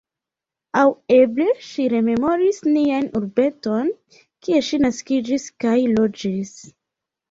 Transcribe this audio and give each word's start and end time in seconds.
Aŭ 0.79 0.85
eble 1.17 1.47
ŝi 1.65 1.85
rememoris 1.95 2.63
nian 2.71 3.07
urbeton, 3.23 3.95
kie 4.19 4.67
ŝi 4.67 4.85
naskiĝis 4.89 5.51
kaj 5.65 5.81
loĝis. 5.99 6.61